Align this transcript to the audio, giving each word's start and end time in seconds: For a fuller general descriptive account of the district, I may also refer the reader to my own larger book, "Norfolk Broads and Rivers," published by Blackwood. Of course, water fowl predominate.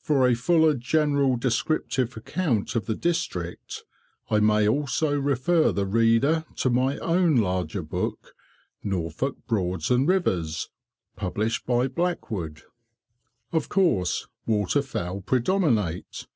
For 0.00 0.26
a 0.26 0.32
fuller 0.34 0.72
general 0.72 1.36
descriptive 1.36 2.16
account 2.16 2.74
of 2.74 2.86
the 2.86 2.94
district, 2.94 3.84
I 4.30 4.40
may 4.40 4.66
also 4.66 5.14
refer 5.20 5.72
the 5.72 5.84
reader 5.84 6.46
to 6.56 6.70
my 6.70 6.96
own 7.00 7.36
larger 7.36 7.82
book, 7.82 8.34
"Norfolk 8.82 9.36
Broads 9.46 9.90
and 9.90 10.08
Rivers," 10.08 10.70
published 11.16 11.66
by 11.66 11.86
Blackwood. 11.86 12.62
Of 13.52 13.68
course, 13.68 14.26
water 14.46 14.80
fowl 14.80 15.20
predominate. 15.20 16.26